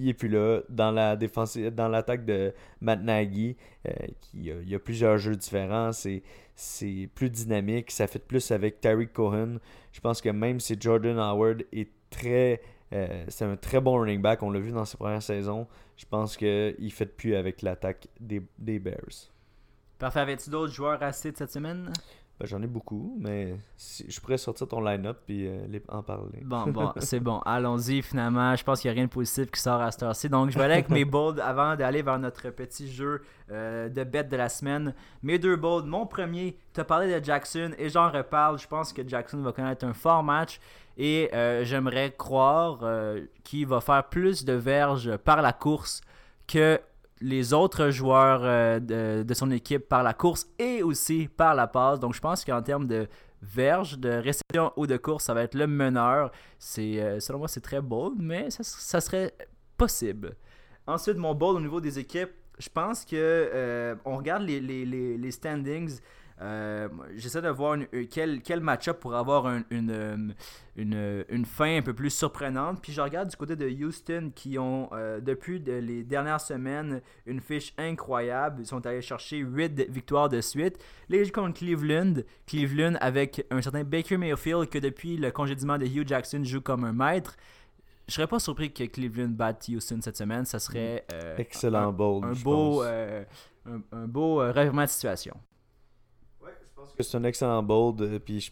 [0.08, 0.62] est, plus là.
[0.68, 3.56] Dans la défense, dans l'attaque de Matt Nagy,
[3.88, 3.92] euh,
[4.34, 5.94] il y a- plusieurs jeux différents.
[5.94, 6.22] C'est,
[6.54, 7.92] c'est plus dynamique.
[7.92, 9.58] Ça fait plus avec Tariq Cohen.
[9.94, 12.62] Je pense que même si Jordan Howard est très.
[12.92, 15.66] euh, c'est un très bon running back, on l'a vu dans ses premières saisons.
[15.96, 18.42] Je pense qu'il fait plus avec l'attaque des,
[18.80, 19.32] Bears.
[19.98, 20.20] Parfait.
[20.20, 21.92] Avais-tu d'autres joueurs à de cette semaine?
[22.40, 26.40] Ben, J'en ai beaucoup, mais si- je pourrais sortir ton line-up et euh, en parler.
[26.44, 27.40] Bon, bon, c'est bon.
[27.40, 28.56] Allons-y, finalement.
[28.56, 30.30] Je pense qu'il n'y a rien de positif qui sort à cette heure-ci.
[30.30, 33.22] Donc, je vais aller avec mes bolds avant d'aller vers notre petit jeu
[33.52, 34.94] euh, de bête de la semaine.
[35.22, 35.86] Mes deux bolds.
[35.86, 38.58] Mon premier, tu as parlé de Jackson et j'en reparle.
[38.58, 40.62] Je pense que Jackson va connaître un fort match
[40.98, 42.80] et euh, j'aimerais croire
[43.44, 46.00] qu'il va faire plus de verges par la course
[46.48, 46.80] que
[47.22, 52.00] les autres joueurs euh, de, son équipe par la course et aussi par la passe.
[52.00, 53.08] Donc, je pense qu'en termes de
[53.42, 56.32] verge, de réception ou de course, ça va être le meneur.
[56.58, 59.34] C'est, euh, selon moi, c'est très bold, mais ça, serait
[59.78, 60.36] possible.
[60.88, 66.00] Ensuite, mon bold au niveau des équipes, je pense que euh, on regarde les standings.
[66.42, 70.18] Euh, J'essaie de voir une- euh, quel, quel match-up pour avoir un- une, euh,
[70.78, 72.82] une, une fin un peu plus surprenante.
[72.82, 77.02] Puis je regarde du côté de Houston qui ont, euh, depuis de- les dernières semaines,
[77.26, 78.62] une fiche incroyable.
[78.62, 80.78] Ils sont allés chercher 8 victoires de suite.
[81.10, 82.14] Les contre Cleveland.
[82.48, 86.86] Cleveland avec un certain Baker Mayfield que depuis le congédiement de Hugh Jackson joue comme
[86.86, 87.36] un maître.
[88.08, 90.46] Je serais pas surpris que Cleveland batte Houston cette semaine.
[90.46, 91.90] Ça serait euh, Excellent
[92.24, 93.24] un, beau, euh,
[93.68, 95.36] un, un beau revirement de situation.
[96.98, 98.02] Que c'est un excellent bold.
[98.02, 98.52] euh, Puis je,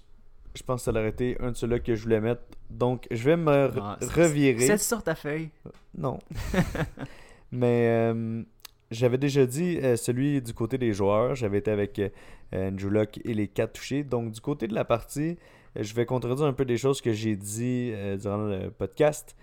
[0.56, 2.42] je pense que ça aurait été un de ceux-là que je voulais mettre.
[2.70, 4.66] Donc je vais me Ah, revirer.
[4.68, 5.50] C'est sur ta feuille.
[5.98, 6.20] Non.
[7.52, 8.44] Mais euh,
[8.92, 11.36] j'avais déjà dit euh, celui du côté des joueurs.
[11.36, 12.10] J'avais été avec euh,
[12.54, 14.04] Andrew Luck et les quatre touchés.
[14.04, 15.38] Donc du côté de la partie,
[15.78, 19.36] euh, je vais contredire un peu des choses que j'ai dit euh, durant le podcast.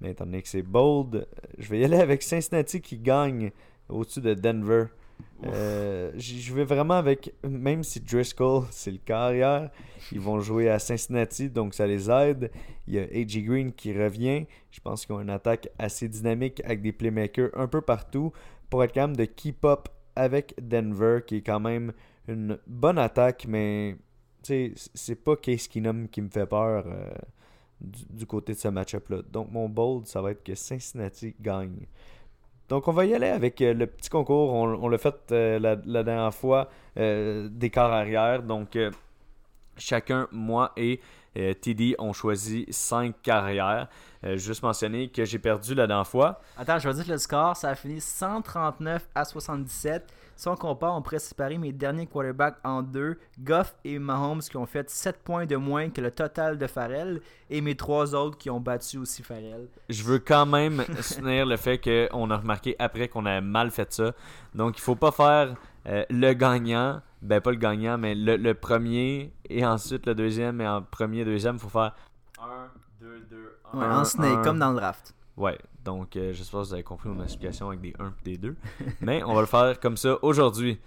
[0.00, 1.24] Mais étant donné que c'est bold, euh,
[1.58, 3.52] je vais y aller avec Cincinnati qui gagne
[3.88, 4.86] au-dessus de Denver.
[5.44, 9.70] Euh, je vais vraiment avec, même si Driscoll, c'est le carrière,
[10.12, 12.50] ils vont jouer à Cincinnati, donc ça les aide.
[12.86, 13.42] Il y a A.J.
[13.42, 14.46] Green qui revient.
[14.70, 18.32] Je pense qu'ils ont une attaque assez dynamique avec des playmakers un peu partout
[18.70, 21.92] pour être capable de keep up avec Denver, qui est quand même
[22.28, 23.96] une bonne attaque, mais
[24.42, 27.10] c'est pas Case Keenum qui me fait peur euh,
[27.80, 29.22] du, du côté de ce match-up-là.
[29.30, 31.86] Donc mon bold, ça va être que Cincinnati gagne.
[32.72, 34.54] Donc on va y aller avec euh, le petit concours.
[34.54, 38.42] On, on l'a fait euh, la, dernière fois euh, des quarts arrière.
[38.42, 38.78] Donc
[39.76, 40.98] chacun, moi et
[41.36, 43.88] euh, TD, ont choisi 5 carrières.
[44.36, 46.40] Juste mentionner que j'ai perdu la dernière fois.
[46.56, 50.10] Attends, je vais dire le score, ça a fini 139 à 77.
[50.42, 53.16] Si on compare, on pourrait séparer mes derniers quarterbacks en deux.
[53.38, 57.20] Goff et Mahomes qui ont fait 7 points de moins que le total de Farrell.
[57.48, 59.68] Et mes trois autres qui ont battu aussi Farrell.
[59.88, 63.92] Je veux quand même soutenir le fait qu'on a remarqué après qu'on a mal fait
[63.92, 64.14] ça.
[64.52, 65.54] Donc, il faut pas faire
[65.86, 67.02] euh, le gagnant.
[67.20, 70.60] Ben, pas le gagnant, mais le, le premier et ensuite le deuxième.
[70.60, 71.94] Et en premier, deuxième, il faut faire
[72.40, 72.46] 1,
[73.00, 73.78] 2, 2, 1.
[73.78, 75.14] Ouais, en snake, comme dans le draft.
[75.36, 78.38] Ouais, donc euh, j'espère que vous avez compris mon explication avec des 1 et des
[78.38, 78.56] 2.
[79.00, 80.78] Mais on va le faire comme ça aujourd'hui.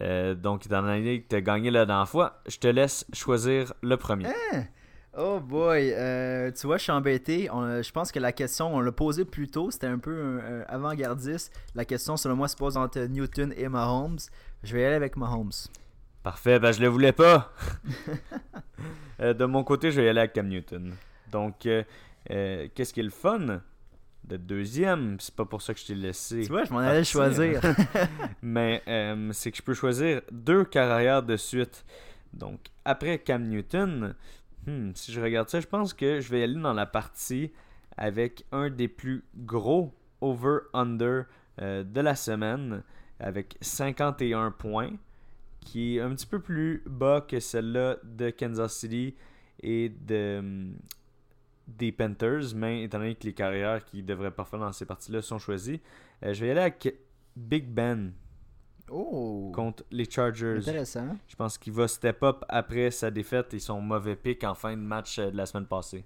[0.00, 3.72] Euh, donc, étant donné que tu as gagné la dernière fois, je te laisse choisir
[3.82, 4.26] le premier.
[5.16, 7.48] Oh boy, euh, tu vois, je suis embêté.
[7.52, 11.52] On- je pense que la question, on l'a posée plus tôt, c'était un peu avant-gardiste.
[11.74, 14.18] La question, selon moi, se pose entre Newton et Mahomes.
[14.64, 15.52] Je vais y aller avec Mahomes.
[16.22, 17.52] Parfait, ben je le voulais pas.
[19.18, 20.94] De mon côté, je vais y aller avec Cam Newton.
[21.30, 23.60] Donc, qu'est-ce qui est le fun?
[24.24, 26.42] D'être deuxième C'est pas pour ça que je t'ai laissé.
[26.42, 27.60] Tu vois, je m'en allais choisir.
[28.42, 31.84] Mais euh, c'est que je peux choisir deux carrières de suite.
[32.32, 34.14] Donc, après Cam Newton,
[34.66, 37.52] hmm, si je regarde ça, je pense que je vais aller dans la partie
[37.96, 41.24] avec un des plus gros over-under
[41.60, 42.82] euh, de la semaine,
[43.20, 44.92] avec 51 points,
[45.60, 49.14] qui est un petit peu plus bas que celle-là de Kansas City
[49.62, 50.74] et de, hum,
[51.78, 55.38] des Panthers, mais étant donné que les carrières qui devraient parfois dans ces parties-là sont
[55.38, 55.80] choisies,
[56.24, 56.96] euh, je vais y aller avec
[57.36, 58.12] Big Ben
[58.90, 60.58] Oh, contre les Chargers.
[60.58, 61.16] intéressant.
[61.26, 64.76] Je pense qu'il va step up après sa défaite et son mauvais pick en fin
[64.76, 66.04] de match euh, de la semaine passée.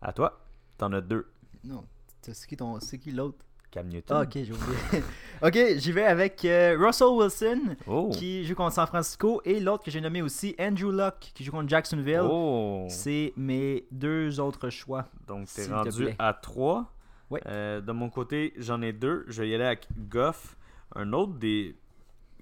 [0.00, 0.40] À toi,
[0.76, 1.26] t'en as deux.
[1.64, 1.84] Non,
[2.22, 2.78] c'est qui, ton...
[2.78, 3.44] qui l'autre?
[3.70, 4.16] Cam Newton.
[4.16, 5.02] Ah, ok, j'ai oublié.
[5.42, 8.10] ok, j'y vais avec euh, Russell Wilson, Oh.
[8.12, 11.52] qui joue contre San Francisco, et l'autre que j'ai nommé aussi, Andrew Luck, qui joue
[11.52, 12.22] contre Jacksonville.
[12.30, 12.86] Oh.
[12.88, 15.06] C'est mes deux autres choix.
[15.26, 16.16] Donc, t'es rendu plaît.
[16.18, 16.92] à 3.
[17.30, 17.42] Ouais.
[17.44, 19.24] de mon côté, j'en ai deux.
[19.28, 20.56] Je vais y aller avec Goff,
[20.96, 21.76] un autre des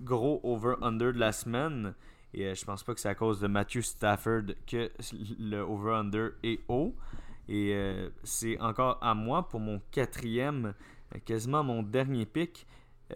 [0.00, 1.94] gros over-under de la semaine.
[2.34, 4.90] Et euh, je pense pas que c'est à cause de Matthew Stafford que
[5.40, 6.94] le over-under est haut.
[7.48, 10.72] Et euh, c'est encore à moi pour mon quatrième, euh,
[11.24, 12.66] quasiment mon dernier pick.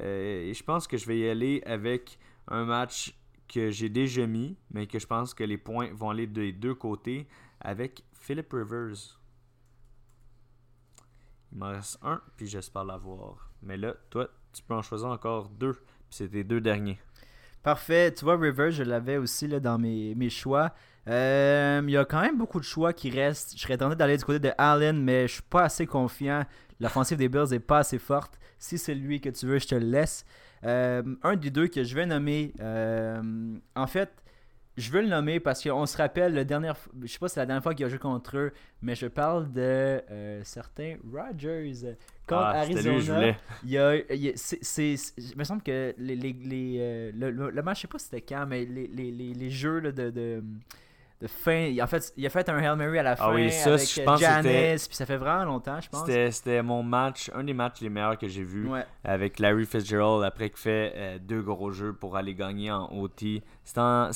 [0.00, 3.14] Euh, et je pense que je vais y aller avec un match
[3.48, 6.74] que j'ai déjà mis, mais que je pense que les points vont aller des deux
[6.74, 7.26] côtés
[7.60, 9.18] avec Philip Rivers.
[11.52, 13.50] Il m'en reste un, puis j'espère l'avoir.
[13.62, 15.72] Mais là, toi, tu peux en choisir encore deux.
[15.72, 17.00] Puis c'est tes deux derniers.
[17.62, 18.14] Parfait.
[18.14, 20.72] Tu vois, Rivers, je l'avais aussi dans mes, mes choix.
[21.08, 23.54] Euh, Il y a quand même beaucoup de choix qui restent.
[23.56, 26.44] Je serais tenté d'aller du côté de Allen, mais je suis pas assez confiant.
[26.80, 28.38] L'offensive des Bills n'est pas assez forte.
[28.58, 30.24] Si c'est lui que tu veux, je te le laisse.
[30.64, 33.22] Euh, un des deux que je vais nommer, euh,
[33.74, 34.10] en fait,
[34.76, 37.40] je veux le nommer parce qu'on se rappelle, le dernier, je sais pas si c'est
[37.40, 39.60] la dernière fois qu'il a joué contre eux, mais je parle de
[40.10, 41.72] euh, certains Rodgers
[42.26, 42.94] contre Ah, Arizona.
[42.94, 43.36] lui je voulais.
[43.64, 47.82] Il y a, il y a- me semble que les, les, les, le, match, je
[47.82, 50.42] sais pas c'était quand, mais les, les, les, les jeux là, de, de,
[51.20, 53.34] de fin, il a, fait, il a fait un Hail Mary à la fin Ah
[53.34, 56.06] oui, ça, avec je euh, pense Janice, puis ça fait vraiment longtemps, je pense.
[56.06, 58.86] C'était c'était mon match, un des matchs les meilleurs que j'ai vu Ouais.
[59.04, 63.42] avec Larry Fitzgerald après qu'il fait euh, deux gros jeux pour aller gagner en OT.
[63.70, 64.10] C'était en,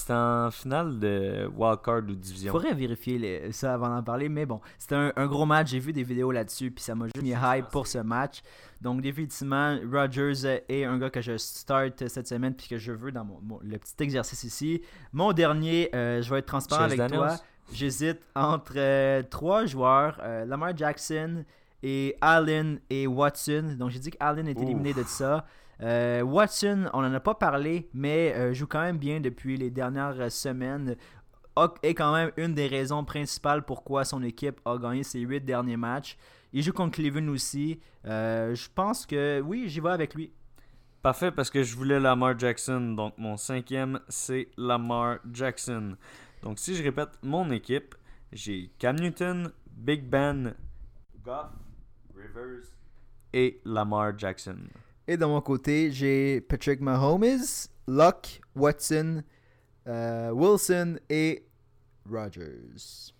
[0.46, 2.50] en finale de wildcard ou division.
[2.50, 5.70] faudrait vérifier les- ça avant d'en parler, mais bon, c'était un, un gros match.
[5.70, 8.42] J'ai vu des vidéos là-dessus, puis ça m'a juste mis hype pour ce match.
[8.80, 13.12] Donc, définitivement, Rodgers est un gars que je start cette semaine, puis que je veux
[13.12, 14.82] dans mon, mon- le petit exercice ici.
[15.12, 17.18] Mon dernier, euh, je vais être transparent Chase avec Daniels.
[17.18, 17.36] toi.
[17.72, 21.44] J'hésite entre euh, trois joueurs euh, Lamar Jackson
[21.82, 23.76] et Allen et Watson.
[23.78, 25.46] Donc, j'ai dit que Allen est éliminé de ça.
[25.82, 29.70] Euh, Watson, on n'en a pas parlé, mais euh, joue quand même bien depuis les
[29.70, 30.96] dernières euh, semaines.
[31.82, 35.76] Est quand même une des raisons principales pourquoi son équipe a gagné ses huit derniers
[35.76, 36.16] matchs.
[36.52, 37.80] Il joue contre Cleveland aussi.
[38.04, 40.32] Je pense que oui, j'y vais avec lui.
[41.00, 42.80] Parfait, parce que je voulais Lamar Jackson.
[42.96, 45.96] Donc, mon cinquième, c'est Lamar Jackson.
[46.42, 47.94] Donc, si je répète mon équipe,
[48.32, 50.56] j'ai Cam Newton, Big Ben,
[51.22, 51.52] Goff,
[52.16, 52.64] Rivers
[53.32, 54.56] et Lamar Jackson.
[55.06, 57.26] Et de mon côté, j'ai Patrick Mahomes,
[57.86, 59.22] Luck, Watson,
[59.86, 61.44] euh, Wilson et
[62.10, 63.12] Rodgers.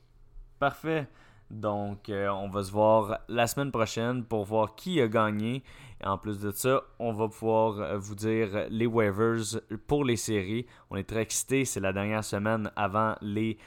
[0.58, 1.06] Parfait.
[1.50, 5.62] Donc, euh, on va se voir la semaine prochaine pour voir qui a gagné.
[6.02, 10.16] Et en plus de ça, on va pouvoir euh, vous dire les waivers pour les
[10.16, 10.64] séries.
[10.88, 11.66] On est très excités.
[11.66, 13.58] C'est la dernière semaine avant les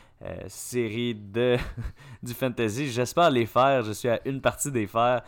[0.47, 1.58] séries de,
[2.23, 2.88] du fantasy.
[2.88, 3.84] J'espère les faire.
[3.84, 5.21] Je suis à une partie des faire.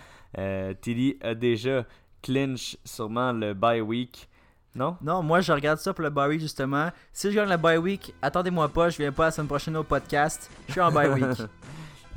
[0.81, 1.85] Tilly a déjà
[2.21, 4.27] clinch sûrement le bye week.
[4.75, 4.95] Non?
[5.01, 6.89] Non, moi je regarde ça pour le bye week justement.
[7.11, 9.83] Si je gagne le bye week, attendez-moi pas, je viens pas la semaine prochaine au
[9.83, 10.49] podcast.
[10.67, 11.23] Je suis en bye week.
[11.23, 11.45] Ouais,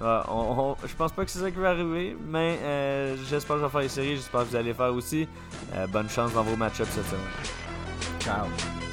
[0.29, 3.63] on- on- je pense pas que c'est ça qui va arriver, mais euh, j'espère que
[3.63, 5.27] je vais faire les séries, j'espère que vous allez faire aussi.
[5.75, 8.21] Euh, bonne chance dans vos match-ups cette semaine.
[8.21, 8.92] Ciao.